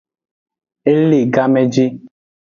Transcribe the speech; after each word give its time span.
E 0.91 0.91
le 1.09 1.19
game 1.33 1.61
ji. 1.73 1.85